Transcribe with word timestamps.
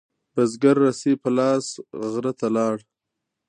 بزگر 0.33 0.75
رسۍ 0.85 1.13
په 1.21 1.29
لاس 1.37 1.65
غره 2.11 2.33
ته 2.39 2.47
لاړ. 2.55 2.75